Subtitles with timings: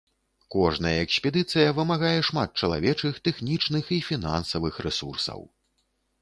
[0.53, 5.39] Кожная экспедыцыя вымагае шмат чалавечых, тэхнічных і фінансавых рэсурсаў.